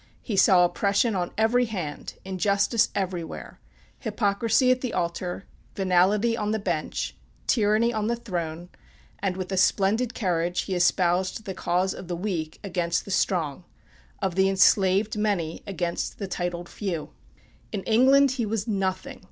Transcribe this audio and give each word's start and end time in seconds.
He 0.23 0.35
saw 0.35 0.65
oppression 0.65 1.13
on 1.15 1.29
every 1.37 1.65
hand; 1.65 2.15
injustice 2.25 2.89
everywhere 2.95 3.59
hypocrisy 3.99 4.71
at 4.71 4.81
the 4.81 4.93
altar, 4.95 5.45
venality 5.75 6.35
on 6.35 6.49
the 6.49 6.57
bench, 6.57 7.15
tyranny 7.45 7.93
on 7.93 8.07
the 8.07 8.15
throne; 8.15 8.69
and 9.19 9.37
with 9.37 9.51
a 9.51 9.57
splendid 9.57 10.15
courage 10.15 10.61
he 10.61 10.73
espoused 10.73 11.45
the 11.45 11.53
cause 11.53 11.93
of 11.93 12.07
the 12.07 12.15
weak 12.15 12.59
against 12.63 13.05
the 13.05 13.11
strong 13.11 13.63
of 14.23 14.33
the 14.33 14.49
enslaved 14.49 15.19
many 15.19 15.61
against 15.67 16.17
the 16.17 16.27
titled 16.27 16.67
few. 16.67 17.11
In 17.71 17.83
England 17.83 18.31
he 18.31 18.45
was 18.47 18.67
nothing. 18.67 19.19